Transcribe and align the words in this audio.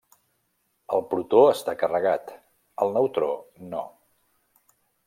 El 0.97 1.03
protó 1.11 1.43
està 1.51 1.75
carregat, 1.83 2.35
el 2.87 2.99
neutró 2.99 3.31
no. 3.77 3.87